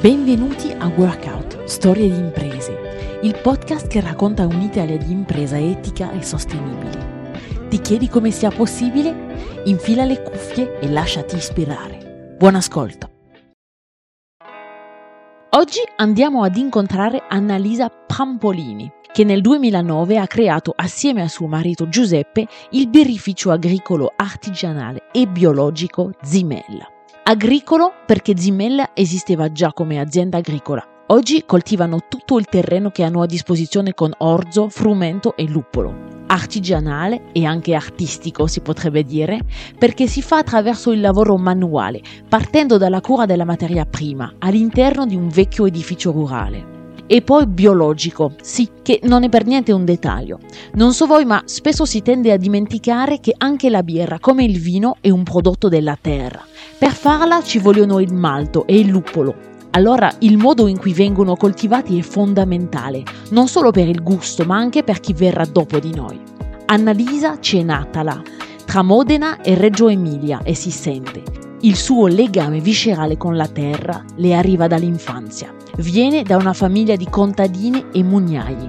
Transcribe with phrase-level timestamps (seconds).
[0.00, 6.22] Benvenuti a Workout, Storie di imprese, il podcast che racconta un'Italia di impresa etica e
[6.22, 7.66] sostenibile.
[7.68, 9.62] Ti chiedi come sia possibile?
[9.64, 12.36] Infila le cuffie e lasciati ispirare.
[12.38, 13.10] Buon ascolto!
[15.50, 21.88] Oggi andiamo ad incontrare Annalisa Pampolini, che nel 2009 ha creato assieme a suo marito
[21.88, 26.97] Giuseppe il birrificio agricolo artigianale e biologico Zimella.
[27.30, 30.82] Agricolo perché Zimella esisteva già come azienda agricola.
[31.08, 36.24] Oggi coltivano tutto il terreno che hanno a disposizione con orzo, frumento e luppolo.
[36.26, 39.40] Artigianale e anche artistico si potrebbe dire,
[39.78, 45.14] perché si fa attraverso il lavoro manuale, partendo dalla cura della materia prima, all'interno di
[45.14, 46.77] un vecchio edificio rurale.
[47.10, 50.40] E poi biologico, sì, che non è per niente un dettaglio.
[50.74, 54.60] Non so voi, ma spesso si tende a dimenticare che anche la birra, come il
[54.60, 56.44] vino, è un prodotto della terra.
[56.78, 59.34] Per farla ci vogliono il malto e il luppolo.
[59.70, 64.58] Allora il modo in cui vengono coltivati è fondamentale, non solo per il gusto, ma
[64.58, 66.20] anche per chi verrà dopo di noi.
[66.66, 68.20] Annalisa c'è nata là,
[68.66, 71.22] tra Modena e Reggio Emilia, e si sente.
[71.62, 75.54] Il suo legame viscerale con la terra le arriva dall'infanzia.
[75.78, 78.68] Viene da una famiglia di contadini e mugnai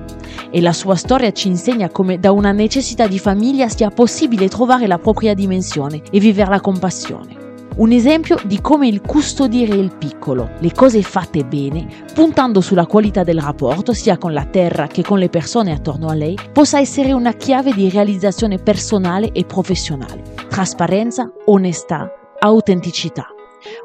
[0.51, 4.85] e la sua storia ci insegna come da una necessità di famiglia sia possibile trovare
[4.85, 7.47] la propria dimensione e viverla con passione.
[7.77, 13.23] Un esempio di come il custodire il piccolo, le cose fatte bene, puntando sulla qualità
[13.23, 17.11] del rapporto sia con la terra che con le persone attorno a lei, possa essere
[17.11, 20.21] una chiave di realizzazione personale e professionale.
[20.47, 22.07] Trasparenza, onestà,
[22.39, 23.33] autenticità.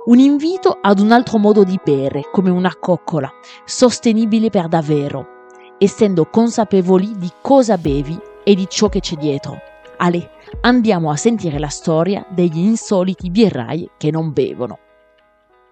[0.05, 3.33] Un invito ad un altro modo di bere, come una coccola,
[3.65, 9.61] sostenibile per davvero, essendo consapevoli di cosa bevi e di ciò che c'è dietro.
[9.97, 14.79] Ale, andiamo a sentire la storia degli insoliti birrai che non bevono.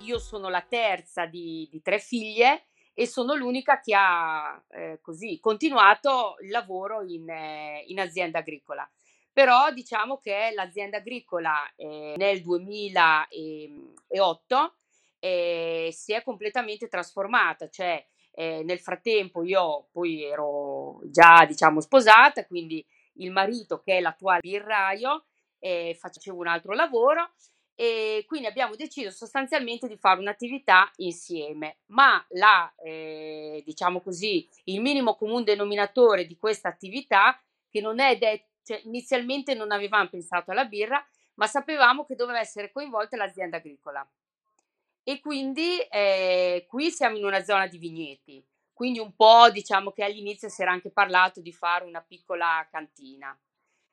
[0.01, 5.39] Io sono la terza di, di tre figlie e sono l'unica che ha eh, così
[5.41, 8.89] continuato il lavoro in, eh, in azienda agricola
[9.33, 14.75] però diciamo che l'azienda agricola eh, nel 2008
[15.19, 22.47] eh, si è completamente trasformata, cioè eh, nel frattempo io poi ero già diciamo sposata,
[22.47, 22.85] quindi
[23.15, 25.27] il marito che è l'attuale birraio
[25.59, 27.33] eh, faceva un altro lavoro
[27.75, 34.81] e quindi abbiamo deciso sostanzialmente di fare un'attività insieme, ma la, eh, diciamo così, il
[34.81, 37.41] minimo comune denominatore di questa attività
[37.71, 42.41] che non è detto cioè, inizialmente non avevamo pensato alla birra, ma sapevamo che doveva
[42.41, 44.07] essere coinvolta l'azienda agricola.
[45.05, 50.05] E quindi eh, qui siamo in una zona di vigneti, quindi un po' diciamo che
[50.05, 53.37] all'inizio si era anche parlato di fare una piccola cantina,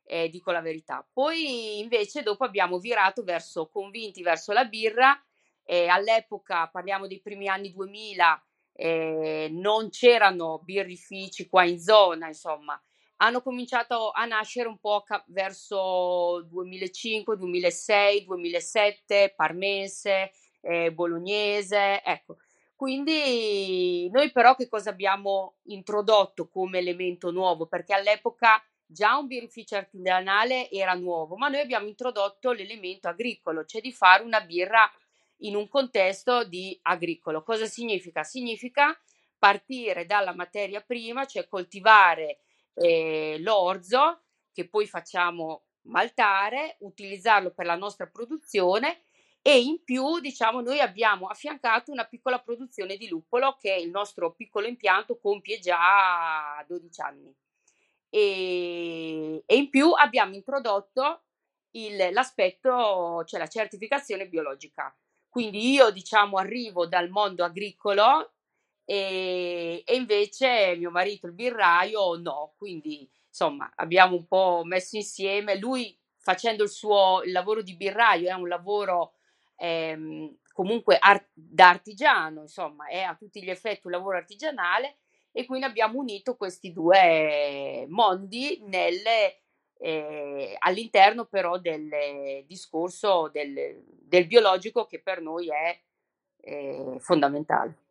[0.04, 1.08] eh, dico la verità.
[1.12, 5.20] Poi invece dopo abbiamo virato verso, convinti verso la birra,
[5.64, 8.44] eh, all'epoca parliamo dei primi anni 2000,
[8.74, 12.80] eh, non c'erano birrifici qua in zona, insomma,
[13.22, 20.32] hanno cominciato a nascere un po' ca- verso 2005, 2006, 2007, parmense,
[20.62, 22.38] eh, bolognese, ecco.
[22.76, 27.66] Quindi noi però che cosa abbiamo introdotto come elemento nuovo?
[27.68, 33.82] Perché all'epoca già un birrificio artigianale era nuovo, ma noi abbiamo introdotto l'elemento agricolo, cioè
[33.82, 34.90] di fare una birra
[35.42, 37.44] in un contesto di agricolo.
[37.44, 38.24] Cosa significa?
[38.24, 38.98] Significa
[39.38, 42.40] partire dalla materia prima, cioè coltivare
[42.80, 49.04] eh, l'orzo che poi facciamo maltare, utilizzarlo per la nostra produzione
[49.42, 54.34] e in più diciamo noi abbiamo affiancato una piccola produzione di luppolo che il nostro
[54.34, 57.36] piccolo impianto compie già 12 anni.
[58.10, 61.24] E, e in più abbiamo introdotto
[61.72, 64.96] il, l'aspetto cioè la certificazione biologica.
[65.30, 68.34] Quindi io diciamo arrivo dal mondo agricolo
[68.92, 75.60] e, e invece mio marito il birraio no, quindi insomma abbiamo un po' messo insieme,
[75.60, 79.14] lui facendo il suo il lavoro di birraio è un lavoro
[79.58, 84.98] ehm, comunque art- da artigiano, insomma è a tutti gli effetti un lavoro artigianale.
[85.32, 89.42] E quindi abbiamo unito questi due mondi nelle,
[89.78, 95.80] eh, all'interno però del discorso del, del, biologico che per noi è
[96.42, 97.89] eh, fondamentale.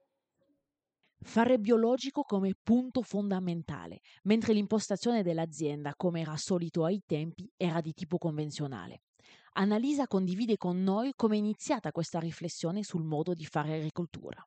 [1.20, 7.92] Fare biologico come punto fondamentale, mentre l'impostazione dell'azienda, come era solito ai tempi, era di
[7.92, 9.02] tipo convenzionale.
[9.54, 14.46] Annalisa condivide con noi come è iniziata questa riflessione sul modo di fare agricoltura.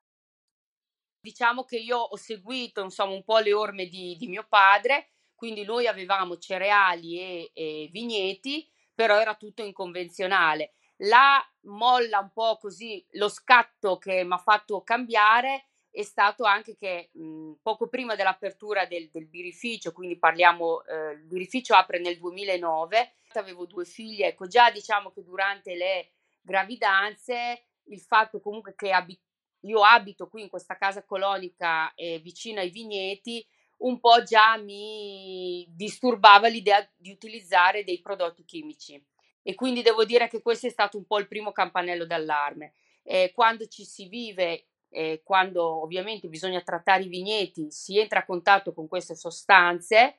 [1.20, 5.64] Diciamo che io ho seguito insomma, un po' le orme di, di mio padre, quindi
[5.64, 10.72] noi avevamo cereali e, e vigneti, però era tutto in convenzionale.
[11.04, 16.74] La molla un po' così, lo scatto che mi ha fatto cambiare è stato anche
[16.74, 22.16] che mh, poco prima dell'apertura del, del birrificio, quindi parliamo, eh, il birrificio apre nel
[22.18, 26.10] 2009, avevo due figlie, ecco già diciamo che durante le
[26.40, 29.18] gravidanze il fatto comunque che abi-
[29.60, 33.46] io abito qui in questa casa colonica eh, vicino ai vigneti,
[33.78, 39.02] un po' già mi disturbava l'idea di utilizzare dei prodotti chimici
[39.42, 42.74] e quindi devo dire che questo è stato un po' il primo campanello d'allarme.
[43.02, 48.24] Eh, quando ci si vive, eh, quando ovviamente bisogna trattare i vigneti, si entra a
[48.24, 50.18] contatto con queste sostanze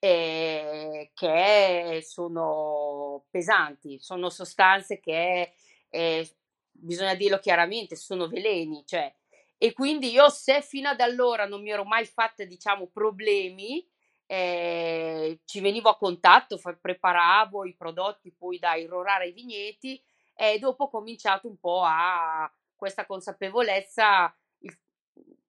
[0.00, 5.52] eh, che sono pesanti, sono sostanze che
[5.88, 6.28] eh,
[6.70, 9.12] bisogna dirlo chiaramente, sono veleni, cioè.
[9.56, 13.84] E quindi io se fino ad allora non mi ero mai fatta, diciamo, problemi,
[14.26, 20.00] eh, ci venivo a contatto, fa, preparavo i prodotti poi da irrorare ai vigneti
[20.34, 22.48] e dopo ho cominciato un po' a
[22.78, 24.34] questa consapevolezza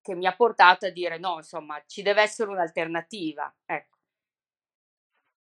[0.02, 3.54] che mi ha portato a dire no, insomma, ci deve essere un'alternativa.
[3.64, 3.98] Ecco.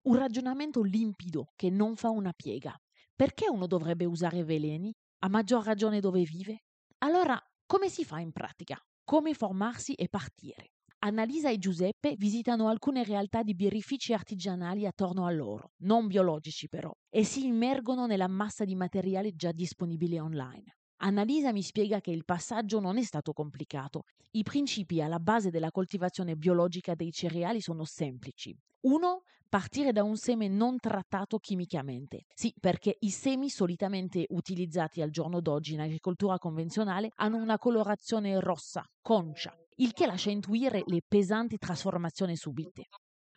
[0.08, 2.74] Un ragionamento limpido che non fa una piega.
[3.14, 4.94] Perché uno dovrebbe usare veleni?
[5.20, 6.64] A maggior ragione dove vive?
[7.00, 8.78] Allora, come si fa in pratica?
[9.04, 10.72] Come formarsi e partire?
[11.00, 16.92] Annalisa e Giuseppe visitano alcune realtà di birrifici artigianali attorno a loro, non biologici però,
[17.10, 20.78] e si immergono nella massa di materiale già disponibile online.
[20.98, 24.04] Annalisa mi spiega che il passaggio non è stato complicato.
[24.32, 28.56] I principi alla base della coltivazione biologica dei cereali sono semplici.
[28.82, 32.24] Uno, partire da un seme non trattato chimicamente.
[32.34, 38.40] Sì, perché i semi solitamente utilizzati al giorno d'oggi in agricoltura convenzionale hanno una colorazione
[38.40, 42.88] rossa, concia, il che lascia intuire le pesanti trasformazioni subite.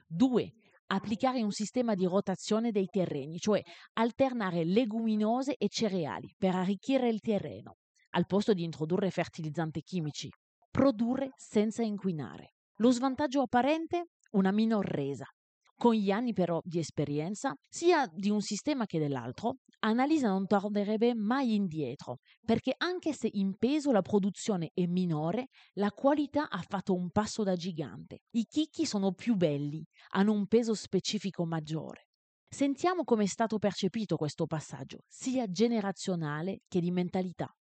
[0.07, 0.53] 2
[0.89, 3.63] applicare un sistema di rotazione dei terreni, cioè
[3.95, 7.77] alternare leguminose e cereali per arricchire il terreno,
[8.11, 10.29] al posto di introdurre fertilizzanti chimici.
[10.71, 12.53] Produrre senza inquinare.
[12.77, 14.11] Lo svantaggio apparente?
[14.33, 15.27] Una minor resa,
[15.79, 21.15] con gli anni però di esperienza, sia di un sistema che dell'altro, Annalisa non tornerebbe
[21.15, 26.95] mai indietro, perché anche se in peso la produzione è minore, la qualità ha fatto
[26.95, 28.23] un passo da gigante.
[28.31, 29.85] I chicchi sono più belli,
[30.15, 32.09] hanno un peso specifico maggiore.
[32.49, 37.55] Sentiamo come è stato percepito questo passaggio, sia generazionale che di mentalità.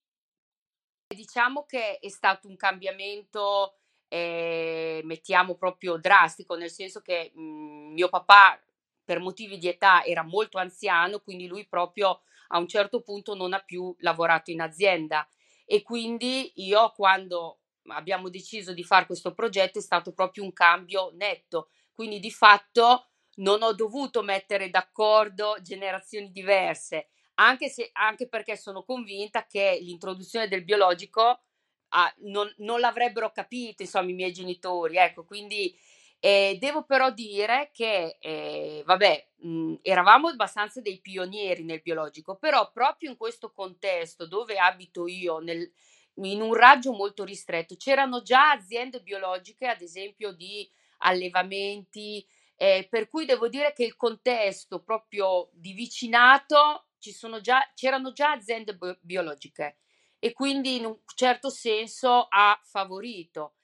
[1.07, 3.75] Diciamo che è stato un cambiamento
[4.07, 8.59] eh, mettiamo proprio drastico, nel senso che mh, mhmm, mio papà
[9.03, 13.53] per motivi di età era molto anziano, quindi lui proprio a un certo punto non
[13.53, 15.27] ha più lavorato in azienda.
[15.65, 21.11] E quindi io quando abbiamo deciso di fare questo progetto è stato proprio un cambio
[21.13, 28.57] netto, quindi di fatto non ho dovuto mettere d'accordo generazioni diverse, anche, se, anche perché
[28.57, 31.41] sono convinta che l'introduzione del biologico
[31.89, 35.75] ah, non, non, l'avrebbero capito, insomma, i miei genitori, ecco, quindi
[36.19, 42.71] eh, devo però dire che, eh, vabbè, mh, eravamo abbastanza dei pionieri nel biologico, però
[42.71, 45.71] proprio in questo contesto dove abito io, nel,
[46.15, 50.69] in un raggio molto ristretto, c'erano già aziende biologiche, ad esempio di
[50.99, 52.25] allevamenti,
[52.55, 58.11] eh, per cui devo dire che il contesto proprio di vicinato ci sono già, c'erano
[58.13, 59.77] già aziende biologiche
[60.19, 63.55] e quindi in un certo senso ha favorito.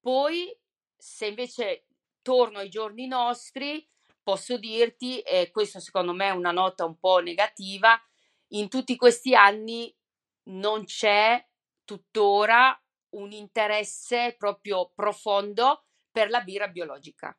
[0.00, 0.56] Poi,
[0.96, 1.86] se invece
[2.22, 3.86] torno ai giorni nostri,
[4.22, 8.00] posso dirti, e questo secondo me è una nota un po' negativa,
[8.48, 9.94] in tutti questi anni
[10.44, 11.44] non c'è
[11.84, 12.78] tuttora
[13.10, 17.36] un interesse proprio profondo per la birra biologica.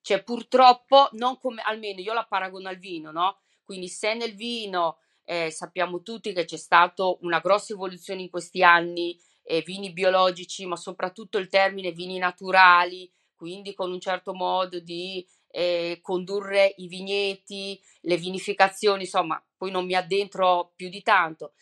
[0.00, 3.40] Cioè, purtroppo, non come, almeno io la paragono al vino, no?
[3.62, 4.98] Quindi se nel vino
[5.30, 10.64] eh, sappiamo tutti che c'è stata una grossa evoluzione in questi anni, eh, vini biologici,
[10.64, 16.86] ma soprattutto il termine vini naturali, quindi con un certo modo di eh, condurre i
[16.88, 21.52] vigneti, le vinificazioni, insomma, poi non mi addentro più di tanto.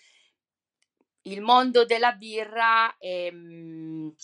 [1.22, 4.14] Il mondo della birra, ehm,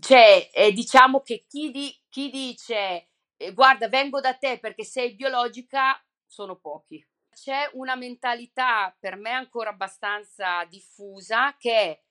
[0.00, 5.14] cioè, eh, diciamo che chi, di, chi dice eh, guarda, vengo da te perché sei
[5.14, 12.02] biologica, sono pochi c'è una mentalità per me ancora abbastanza diffusa che è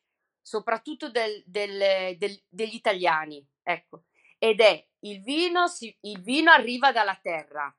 [0.41, 4.03] soprattutto del, del, del, degli italiani, ecco,
[4.37, 7.73] ed è il vino, si, il vino arriva dalla terra,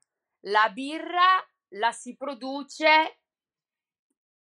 [0.45, 1.45] la birra
[1.75, 3.19] la si produce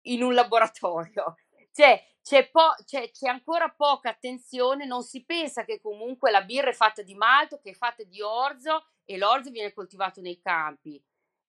[0.02, 1.36] in un laboratorio.
[1.76, 6.70] Cioè, c'è, po- c'è, c'è, ancora poca attenzione, non si pensa che comunque la birra
[6.70, 10.98] è fatta di malto, che è fatta di orzo e l'orzo viene coltivato nei campi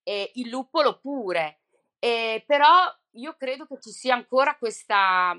[0.08, 1.60] e il luppolo pure.
[2.00, 2.70] E però
[3.16, 5.38] io credo che ci sia ancora questa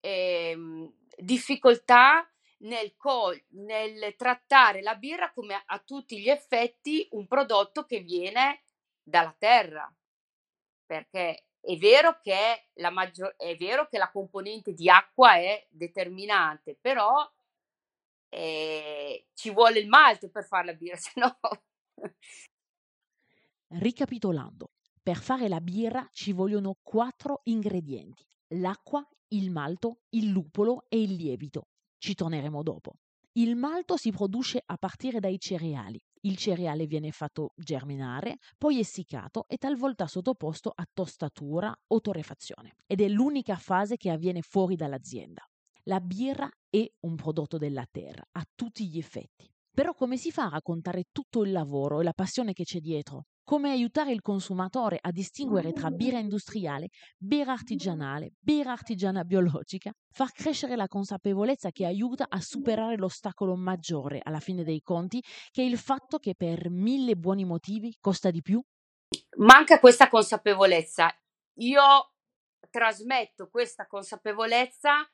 [0.00, 2.26] ehm, difficoltà
[2.60, 8.00] nel, co- nel trattare la birra come a, a tutti gli effetti un prodotto che
[8.00, 8.62] viene
[9.02, 9.92] dalla terra,
[10.86, 16.74] perché è vero che la, maggior- è vero che la componente di acqua è determinante,
[16.80, 17.30] però
[18.30, 21.38] eh, ci vuole il malte per fare la birra, se no...
[23.72, 31.00] Ricapitolando, per fare la birra ci vogliono quattro ingredienti: l'acqua, il malto, il lupolo e
[31.00, 31.68] il lievito.
[31.96, 32.94] Ci torneremo dopo.
[33.34, 36.00] Il malto si produce a partire dai cereali.
[36.22, 42.74] Il cereale viene fatto germinare, poi essiccato e talvolta sottoposto a tostatura o torrefazione.
[42.86, 45.48] Ed è l'unica fase che avviene fuori dall'azienda.
[45.84, 49.48] La birra è un prodotto della terra, a tutti gli effetti.
[49.72, 53.26] Però come si fa a raccontare tutto il lavoro e la passione che c'è dietro?
[53.50, 60.30] Come aiutare il consumatore a distinguere tra birra industriale, birra artigianale, birra artigiana biologica, far
[60.30, 65.64] crescere la consapevolezza che aiuta a superare l'ostacolo maggiore alla fine dei conti, che è
[65.64, 68.62] il fatto che per mille buoni motivi costa di più?
[69.38, 71.12] Manca questa consapevolezza.
[71.54, 72.12] Io
[72.70, 75.10] trasmetto questa consapevolezza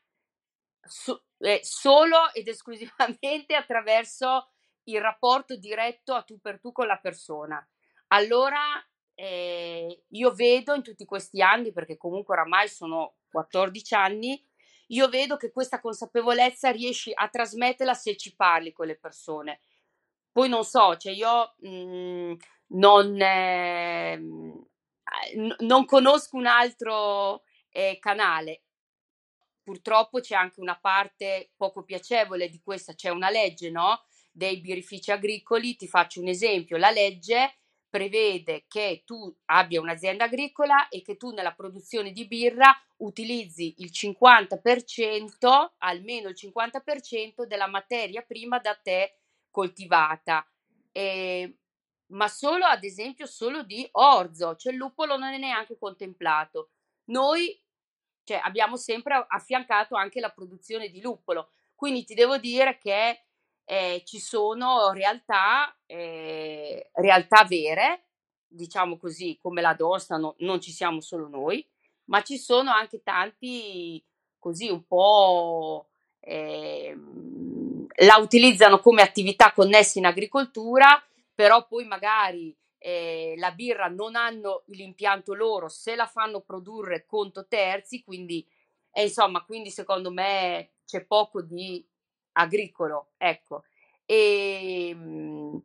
[0.82, 4.50] so, eh, solo ed esclusivamente attraverso
[4.88, 7.66] il rapporto diretto a tu per tu con la persona.
[8.08, 8.58] Allora,
[9.14, 14.40] eh, io vedo in tutti questi anni, perché comunque oramai sono 14 anni,
[14.88, 19.60] io vedo che questa consapevolezza riesci a trasmetterla se ci parli con le persone.
[20.30, 22.36] Poi non so, cioè io mh, mhmm,
[22.68, 24.20] non, eh,
[25.60, 28.62] non conosco un altro eh, canale.
[29.62, 34.04] Purtroppo c'è anche una parte poco piacevole di questa, c'è una legge, no?
[34.30, 37.56] Dei birrifici agricoli, ti faccio un esempio, la legge
[37.88, 43.90] prevede che tu abbia un'azienda agricola e che tu nella produzione di birra utilizzi il
[43.92, 49.18] 50%, almeno il 50% della materia prima da te
[49.50, 50.46] coltivata.
[50.92, 51.58] Eh,
[52.08, 56.70] ma solo ad esempio solo di orzo, cioè il lupolo non è neanche contemplato.
[57.06, 57.60] Noi
[58.24, 63.25] cioè, abbiamo sempre affiancato anche la produzione di lupolo, quindi ti devo dire che
[63.68, 68.04] eh, ci sono realtà, eh, realtà vere,
[68.46, 71.66] diciamo così, come la Dosta, no, non ci siamo solo noi,
[72.04, 74.02] ma ci sono anche tanti
[74.38, 75.88] così un po'
[76.20, 76.96] eh,
[78.04, 81.02] la utilizzano come attività connesse in agricoltura,
[81.34, 87.48] però poi magari eh, la birra non hanno l'impianto loro, se la fanno produrre conto
[87.48, 88.46] terzi, quindi
[88.92, 91.84] eh, insomma, quindi secondo me c'è poco di
[92.36, 93.64] agricolo, ecco.
[94.04, 95.62] E ehm,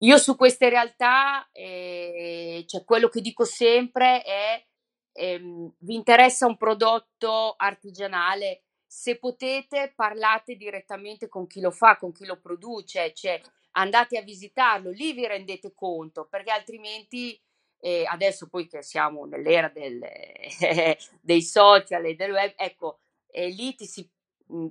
[0.00, 4.64] io su queste realtà, eh, cioè quello che dico sempre è,
[5.12, 12.12] ehm, vi interessa un prodotto artigianale, se potete parlate direttamente con chi lo fa, con
[12.12, 13.40] chi lo produce, cioè
[13.72, 17.38] andate a visitarlo, lì vi rendete conto, perché altrimenti
[17.80, 20.00] eh, adesso poi che siamo nell'era del,
[21.20, 24.08] dei social e del web, ecco, eh, lì ti si,
[24.46, 24.66] mh,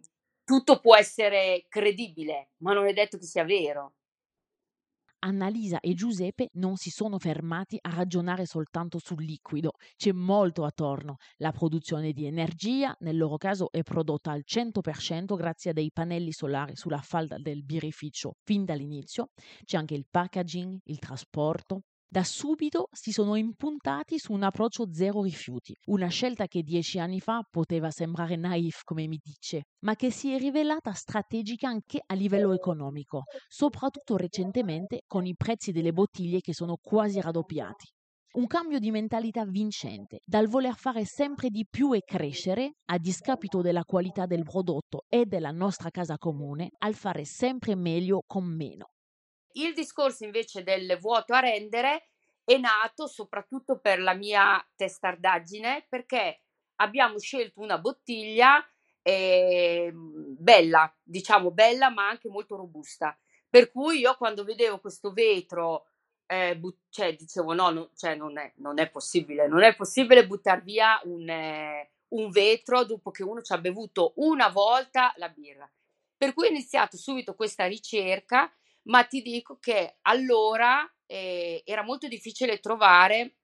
[0.46, 3.96] tutto può essere credibile, ma non è detto che sia vero.
[5.26, 11.16] Annalisa e Giuseppe non si sono fermati a ragionare soltanto sul liquido, c'è molto attorno.
[11.38, 16.32] La produzione di energia, nel loro caso, è prodotta al 100% grazie a dei pannelli
[16.32, 19.30] solari sulla falda del birrificio fin dall'inizio.
[19.64, 25.24] C'è anche il packaging, il trasporto, da subito si sono impuntati su un approccio zero
[25.24, 30.12] rifiuti, una scelta che dieci anni fa poteva sembrare naif, come mi dice, ma che
[30.12, 36.40] si è rivelata strategica anche a livello economico, soprattutto recentemente con i prezzi delle bottiglie
[36.40, 37.88] che sono quasi raddoppiati.
[38.36, 43.62] Un cambio di mentalità vincente, dal voler fare sempre di più e crescere, a discapito
[43.62, 48.88] della qualità del prodotto e della nostra casa comune, al fare sempre meglio con meno.
[49.58, 52.10] Il discorso invece del vuoto a rendere
[52.44, 56.42] è nato soprattutto per la mia testardaggine perché
[56.76, 58.64] abbiamo scelto una bottiglia
[59.02, 63.18] eh, bella, diciamo bella ma anche molto robusta.
[63.50, 65.88] Per cui io quando vedevo questo vetro,
[66.26, 70.28] eh, but- cioè dicevo no, no cioè non, è, non, è, possibile, non è possibile
[70.28, 75.30] buttare via un, eh, un vetro dopo che uno ci ha bevuto una volta la
[75.30, 75.70] birra.
[76.18, 78.52] Per cui ho iniziato subito questa ricerca
[78.88, 83.38] ma ti dico che allora eh, era molto difficile trovare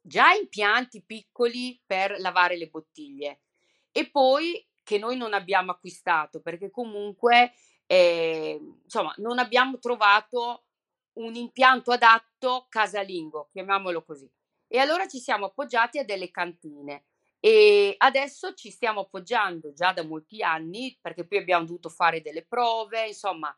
[0.00, 3.42] già impianti piccoli per lavare le bottiglie
[3.92, 7.52] e poi che noi non abbiamo acquistato perché comunque
[7.86, 10.64] eh, insomma non abbiamo trovato
[11.14, 14.30] un impianto adatto casalingo, chiamiamolo così.
[14.68, 17.06] E allora ci siamo appoggiati a delle cantine.
[17.40, 22.44] E adesso ci stiamo appoggiando già da molti anni, perché poi abbiamo dovuto fare delle
[22.44, 23.54] prove, insomma,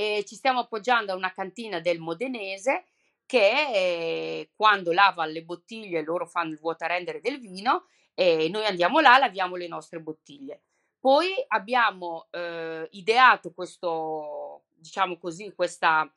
[0.00, 2.86] e ci stiamo appoggiando a una cantina del Modenese
[3.26, 9.00] che eh, quando lava le bottiglie loro fanno il vuotarendere del vino e noi andiamo
[9.00, 10.62] là, laviamo le nostre bottiglie.
[10.98, 16.10] Poi abbiamo eh, ideato questo, diciamo così, questa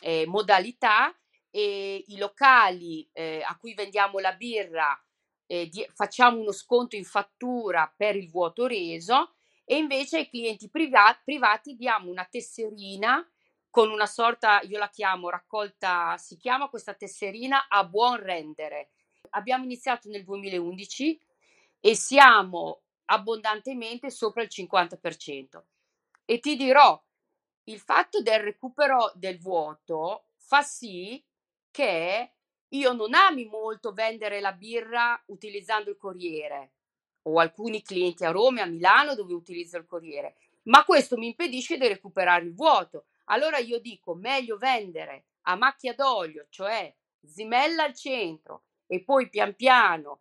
[0.00, 1.14] eh, modalità
[1.50, 4.98] e i locali eh, a cui vendiamo la birra
[5.44, 9.35] eh, di, facciamo uno sconto in fattura per il vuoto reso
[9.68, 13.28] e invece ai clienti priva- privati diamo una tesserina
[13.68, 18.92] con una sorta, io la chiamo raccolta, si chiama questa tesserina a buon rendere.
[19.30, 21.20] Abbiamo iniziato nel 2011
[21.80, 25.62] e siamo abbondantemente sopra il 50%.
[26.24, 26.98] E ti dirò,
[27.64, 31.22] il fatto del recupero del vuoto fa sì
[31.70, 32.32] che
[32.68, 36.72] io non ami molto vendere la birra utilizzando il corriere.
[37.28, 41.26] Ho alcuni clienti a Roma e a Milano dove utilizzo il corriere, ma questo mi
[41.26, 43.06] impedisce di recuperare il vuoto.
[43.26, 46.92] Allora io dico meglio vendere a macchia d'olio, cioè
[47.24, 50.20] zimella al centro e poi pian piano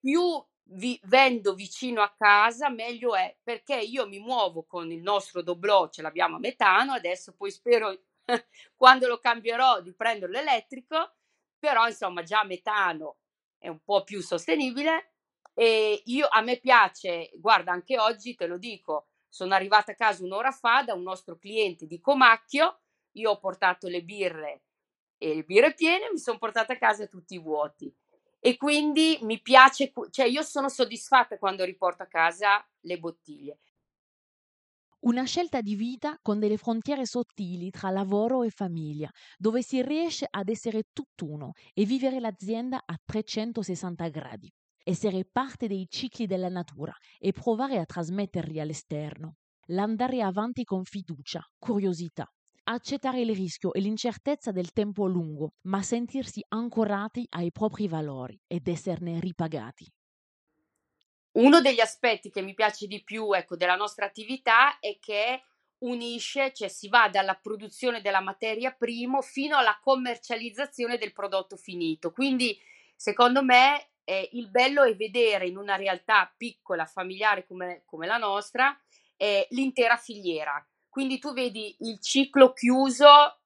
[0.00, 5.42] più vi vendo vicino a casa, meglio è perché io mi muovo con il nostro
[5.42, 7.98] doblò, ce l'abbiamo a metano, adesso poi spero
[8.76, 11.14] quando lo cambierò di prendere l'elettrico,
[11.58, 13.18] però insomma già a metano
[13.58, 15.12] è un po' più sostenibile
[15.58, 20.22] e io a me piace, guarda anche oggi te lo dico, sono arrivata a casa
[20.22, 22.82] un'ora fa da un nostro cliente di Comacchio,
[23.14, 24.62] io ho portato le birre
[25.18, 27.92] e le birre piene, mi sono portata a casa tutti vuoti
[28.38, 33.58] e quindi mi piace, cioè io sono soddisfatta quando riporto a casa le bottiglie.
[35.00, 40.26] Una scelta di vita con delle frontiere sottili tra lavoro e famiglia, dove si riesce
[40.28, 44.48] ad essere tutt'uno e vivere l'azienda a 360 gradi,
[44.88, 51.42] essere parte dei cicli della natura e provare a trasmetterli all'esterno, l'andare avanti con fiducia,
[51.58, 52.26] curiosità,
[52.64, 58.66] accettare il rischio e l'incertezza del tempo lungo, ma sentirsi ancorati ai propri valori ed
[58.66, 59.86] esserne ripagati.
[61.32, 65.42] Uno degli aspetti che mi piace di più ecco, della nostra attività è che
[65.80, 72.10] unisce, cioè si va dalla produzione della materia prima fino alla commercializzazione del prodotto finito.
[72.10, 72.58] Quindi,
[72.96, 78.16] secondo me, eh, il bello è vedere in una realtà piccola, familiare come, come la
[78.16, 78.74] nostra,
[79.18, 80.66] eh, l'intera filiera.
[80.88, 83.42] Quindi tu vedi il ciclo chiuso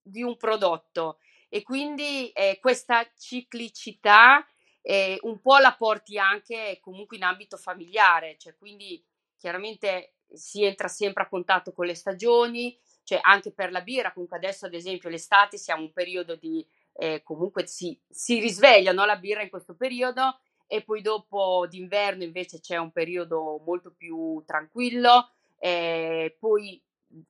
[0.00, 4.46] di un prodotto e quindi eh, questa ciclicità
[4.82, 9.04] eh, un po' la porti anche comunque in ambito familiare, cioè quindi
[9.36, 14.36] chiaramente si entra sempre a contatto con le stagioni, cioè anche per la birra, comunque
[14.36, 16.64] adesso ad esempio l'estate siamo un periodo di,
[16.98, 22.24] eh, comunque si, si risveglia no, la birra in questo periodo e poi dopo d'inverno
[22.24, 26.82] invece c'è un periodo molto più tranquillo, eh, poi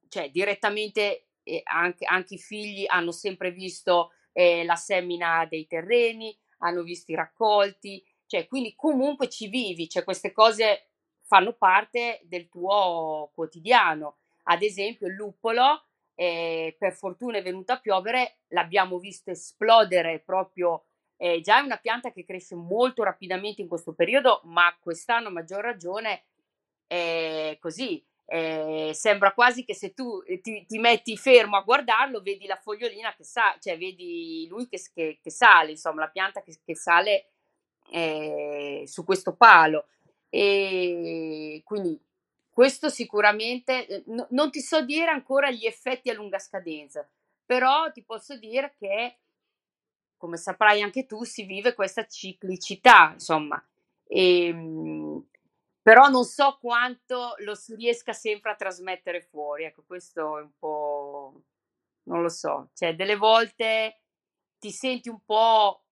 [0.09, 6.37] cioè, direttamente eh, anche, anche, i figli hanno sempre visto eh, la semina dei terreni,
[6.59, 10.89] hanno visto i raccolti, cioè quindi comunque ci vivi, cioè queste cose
[11.23, 14.19] fanno parte del tuo quotidiano.
[14.45, 15.85] Ad esempio il luppolo,
[16.17, 20.87] eh, per fortuna è venuto a piovere, l'abbiamo visto esplodere proprio,
[21.19, 25.33] eh, già è una pianta che cresce molto rapidamente in questo periodo, ma quest'anno a
[25.33, 26.25] maggior ragione
[26.89, 32.23] è così, eh, sembra quasi che se tu eh, ti, ti, metti fermo a guardarlo,
[32.23, 36.43] vedi la fogliolina che sa, cioè vedi lui che, che, che sale, insomma, la pianta
[36.43, 37.29] che, che sale
[37.91, 39.87] eh, su questo palo.
[40.29, 41.99] E quindi
[42.57, 47.07] questo sicuramente eh, no, non ti so dire ancora gli effetti a lunga scadenza,
[47.45, 49.19] però ti posso dire che,
[50.16, 53.62] come saprai anche tu, si vive questa ciclicità, insomma.
[54.07, 55.23] E, ehm,
[55.83, 60.57] però non so quanto lo si riesca sempre a trasmettere fuori, ecco, questo è un
[60.59, 61.42] po',
[62.05, 64.01] non lo so, cioè delle volte
[64.59, 65.85] ti senti un po'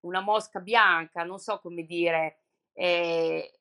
[0.00, 2.40] una mosca bianca, non so come dire,
[2.74, 3.53] eh,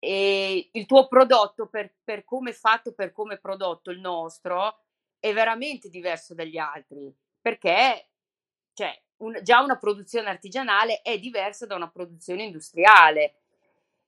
[0.00, 4.80] e il tuo prodotto per, per come è fatto, per come è prodotto il nostro,
[5.20, 8.08] è veramente diverso dagli altri, perché
[8.72, 13.34] cioè, un, già una produzione artigianale è diversa da una produzione industriale.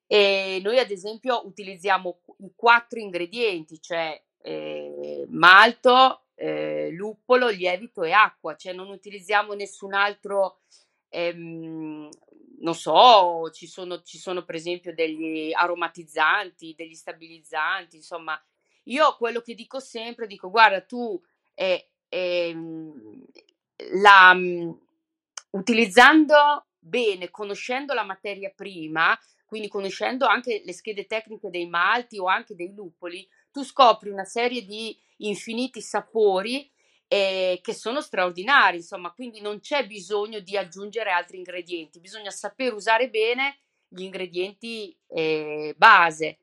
[0.07, 8.13] E noi ad esempio utilizziamo i quattro ingredienti, cioè eh, malto, eh, luppolo, lievito e
[8.13, 10.61] acqua, cioè non utilizziamo nessun altro,
[11.09, 12.09] ehm,
[12.62, 18.40] non so, ci sono, ci sono per esempio degli aromatizzanti, degli stabilizzanti, insomma,
[18.85, 21.20] io quello che dico sempre, dico guarda tu,
[21.55, 22.57] eh, eh,
[23.94, 24.37] la,
[25.51, 32.27] utilizzando bene, conoscendo la materia prima, quindi conoscendo anche le schede tecniche dei malti o
[32.27, 36.72] anche dei luppoli, tu scopri una serie di infiniti sapori
[37.12, 42.72] eh, che sono straordinari, insomma, quindi non c'è bisogno di aggiungere altri ingredienti, bisogna saper
[42.72, 46.38] usare bene gli ingredienti eh, base.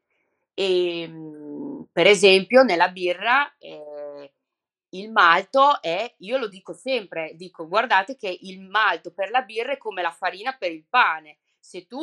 [0.53, 4.31] E, ehm, per esempio, nella birra eh,
[4.89, 9.71] il malto è, io lo dico sempre, dico guardate che il malto per la birra
[9.71, 11.39] è come la farina per il pane.
[11.57, 11.99] Se tu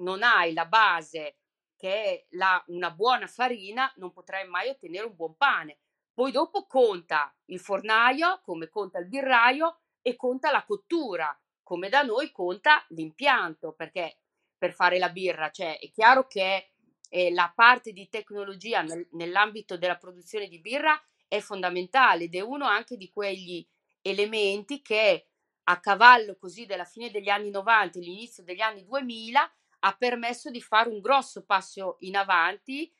[0.00, 1.36] non hai la base
[1.76, 5.78] che è la, una buona farina, non potrai mai ottenere un buon pane.
[6.14, 12.02] Poi dopo conta il fornaio, come conta il birraio e conta la cottura, come da
[12.02, 14.18] noi conta l'impianto, perché
[14.58, 16.72] per fare la birra, cioè è chiaro che
[17.08, 22.40] eh, la parte di tecnologia nel, nell'ambito della produzione di birra è fondamentale ed è
[22.40, 23.66] uno anche di quegli
[24.02, 25.28] elementi che
[25.64, 30.50] a cavallo così della fine degli anni 90 e l'inizio degli anni 2000 ha permesso
[30.50, 32.92] di fare un grosso passo in avanti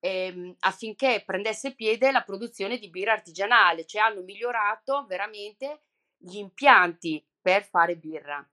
[0.00, 5.82] ehm, affinché prendesse piede la produzione di birra artigianale, cioè hanno migliorato veramente
[6.16, 8.46] gli impianti per fare birra.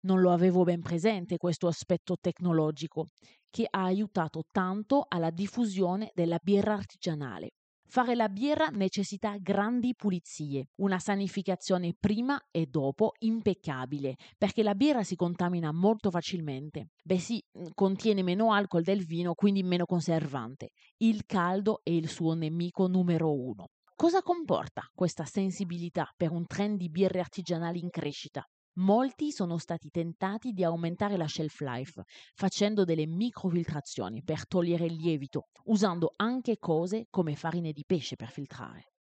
[0.00, 3.10] Non lo avevo ben presente questo aspetto tecnologico
[3.48, 7.50] che ha aiutato tanto alla diffusione della birra artigianale.
[7.90, 15.02] Fare la birra necessita grandi pulizie, una sanificazione prima e dopo impeccabile, perché la birra
[15.02, 16.90] si contamina molto facilmente.
[17.02, 17.42] Beh sì,
[17.74, 20.70] contiene meno alcol del vino, quindi meno conservante.
[20.98, 23.68] Il caldo è il suo nemico numero uno.
[23.94, 28.46] Cosa comporta questa sensibilità per un trend di birre artigianali in crescita?
[28.78, 32.00] Molti sono stati tentati di aumentare la shelf life
[32.34, 38.30] facendo delle microfiltrazioni per togliere il lievito, usando anche cose come farine di pesce per
[38.30, 38.92] filtrare.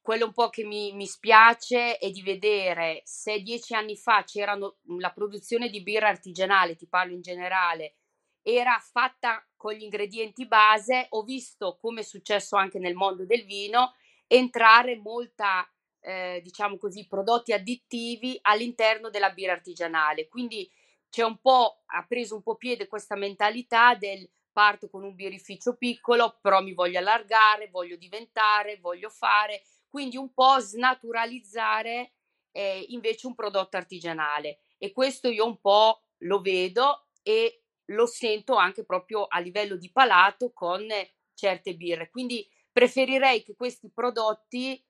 [0.00, 4.78] Quello un po' che mi, mi spiace è di vedere se dieci anni fa c'erano
[4.98, 7.98] la produzione di birra artigianale, ti parlo in generale,
[8.42, 13.44] era fatta con gli ingredienti base, ho visto, come è successo anche nel mondo del
[13.44, 13.92] vino,
[14.26, 20.28] entrare molta eh, diciamo così, prodotti additivi all'interno della birra artigianale.
[20.28, 20.70] Quindi
[21.08, 25.76] c'è un po', ha preso un po' piede questa mentalità del parto con un birrificio
[25.76, 32.12] piccolo, però mi voglio allargare, voglio diventare, voglio fare, quindi un po' snaturalizzare
[32.50, 34.58] eh, invece un prodotto artigianale.
[34.76, 39.90] E questo io un po' lo vedo e lo sento anche proprio a livello di
[39.90, 40.86] palato con
[41.34, 42.10] certe birre.
[42.10, 44.84] Quindi preferirei che questi prodotti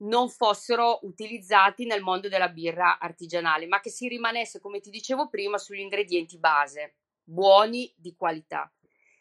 [0.00, 5.28] non fossero utilizzati nel mondo della birra artigianale, ma che si rimanesse, come ti dicevo
[5.28, 8.72] prima, sugli ingredienti base, buoni, di qualità.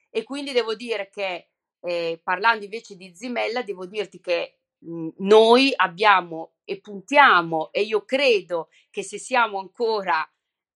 [0.09, 1.49] E quindi devo dire che,
[1.81, 8.05] eh, parlando invece di Zimella, devo dirti che mh, noi abbiamo e puntiamo, e io
[8.05, 10.27] credo che se siamo ancora,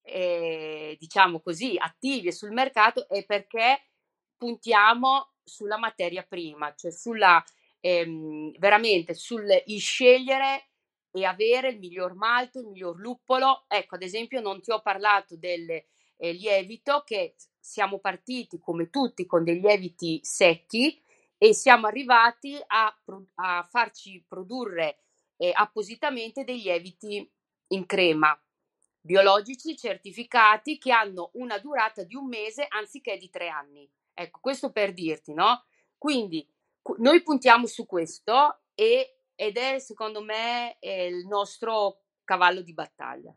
[0.02, 3.82] eh, diciamo così, attivi sul mercato, è perché
[4.38, 7.44] puntiamo sulla materia prima, cioè sulla
[7.84, 10.70] ehm, veramente sul scegliere
[11.12, 13.66] e avere il miglior malto, il miglior luppolo.
[13.68, 19.26] Ecco, ad esempio, non ti ho parlato del eh, lievito che siamo partiti come tutti
[19.26, 21.02] con dei lieviti secchi
[21.38, 22.98] e siamo arrivati a,
[23.36, 25.00] a farci produrre
[25.36, 27.30] eh, appositamente dei lieviti
[27.68, 28.38] in crema
[29.06, 33.90] biologici certificati che hanno una durata di un mese anziché di tre anni.
[34.14, 35.66] Ecco, questo per dirti, no?
[35.98, 36.48] Quindi
[36.98, 43.36] noi puntiamo su questo e, ed è secondo me il nostro cavallo di battaglia.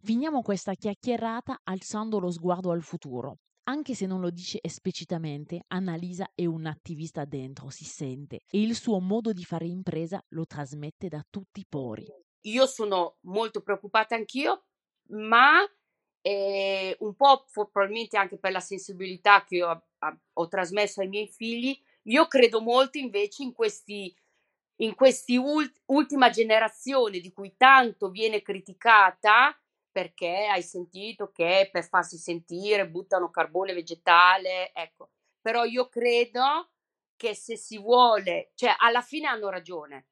[0.00, 3.38] Finiamo questa chiacchierata alzando lo sguardo al futuro.
[3.64, 8.98] Anche se non lo dice esplicitamente, Annalisa è un'attivista dentro, si sente, e il suo
[8.98, 12.06] modo di fare impresa lo trasmette da tutti i pori.
[12.42, 14.64] Io sono molto preoccupata anch'io,
[15.08, 15.60] ma
[16.22, 19.82] eh, un po' probabilmente anche per la sensibilità che ho,
[20.32, 24.14] ho trasmesso ai miei figli, io credo molto invece in questi,
[24.76, 29.56] in questi ult- ultima generazione di cui tanto viene criticata
[29.90, 35.10] perché hai sentito che per farsi sentire buttano carbone vegetale, ecco.
[35.40, 36.70] Però io credo
[37.16, 40.06] che se si vuole, cioè alla fine hanno ragione.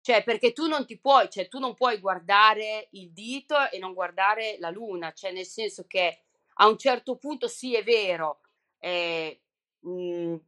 [0.00, 3.92] Cioè, perché tu non ti puoi, cioè tu non puoi guardare il dito e non
[3.92, 6.20] guardare la luna, cioè nel senso che
[6.58, 8.40] a un certo punto sì è vero,
[8.78, 9.40] eh,
[9.86, 10.38] Mhmm,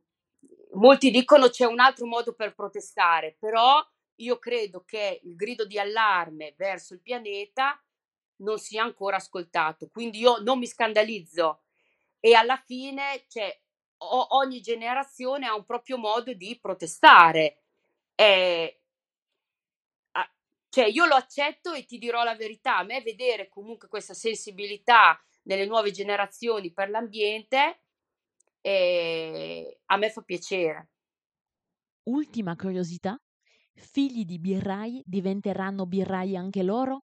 [0.75, 3.85] molti dicono c'è un altro modo per protestare, però
[4.17, 7.81] io credo che il grido di allarme verso il pianeta
[8.37, 9.89] non sia ancora ascoltato.
[9.89, 11.63] Quindi io non mi scandalizzo
[12.21, 13.57] e alla fine cioè,
[13.99, 17.63] o- ogni generazione ha un proprio modo di protestare.
[18.15, 18.81] E,
[20.71, 25.19] cioè io lo accetto e ti dirò la verità, a me vedere comunque questa sensibilità
[25.45, 27.81] nelle nuove generazioni per l'ambiente
[28.61, 30.89] eh, a me fa piacere.
[32.05, 33.19] Ultima curiosità,
[33.75, 37.03] figli di birrai diventeranno birrai anche loro?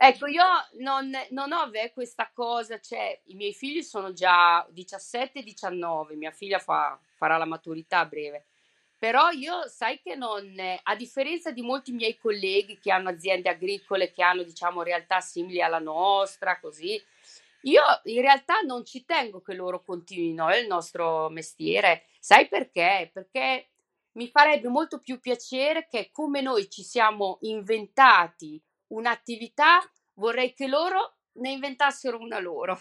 [0.00, 0.44] Ecco, io
[0.78, 6.30] non, non ho questa cosa, cioè i miei figli sono già 17 e 19, mia
[6.30, 8.44] figlia fa, farà la maturità a breve,
[8.96, 14.12] però io sai che non, a differenza di molti miei colleghi che hanno aziende agricole,
[14.12, 17.02] che hanno diciamo realtà simili alla nostra, così,
[17.62, 23.10] io in realtà non ci tengo che loro continuino il nostro mestiere, sai perché?
[23.12, 23.70] Perché
[24.12, 29.80] mi farebbe molto più piacere che come noi ci siamo inventati un'attività,
[30.14, 32.80] vorrei che loro ne inventassero una loro.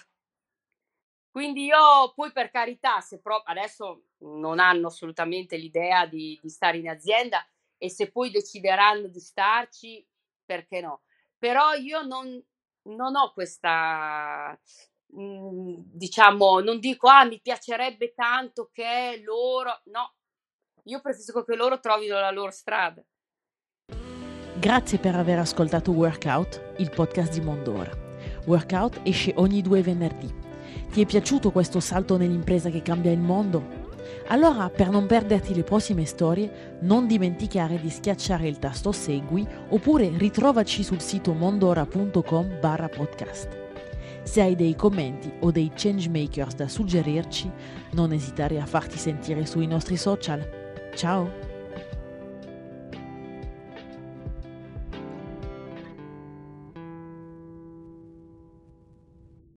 [1.30, 6.78] Quindi io poi per carità, se proprio adesso non hanno assolutamente l'idea di, di stare
[6.78, 7.46] in azienda
[7.78, 10.04] e se poi decideranno di starci,
[10.44, 11.02] perché no?
[11.38, 12.44] Però io non,
[12.96, 14.58] non ho questa,
[15.14, 20.14] mhmm, diciamo, non dico, ah, mi piacerebbe tanto che loro, no,
[20.84, 23.04] io preferisco che loro trovino la loro strada.
[24.60, 27.92] Grazie per aver ascoltato Workout, il podcast di Mondora.
[28.46, 30.34] Workout esce ogni due venerdì.
[30.90, 33.87] Ti è piaciuto questo salto nell'impresa che cambia il mondo?
[34.28, 40.12] Allora, per non perderti le prossime storie, non dimenticare di schiacciare il tasto Segui oppure
[40.16, 43.66] ritrovaci sul sito mondora.com barra podcast.
[44.24, 47.50] Se hai dei commenti o dei changemakers da suggerirci,
[47.92, 50.46] non esitare a farti sentire sui nostri social.
[50.94, 51.47] Ciao!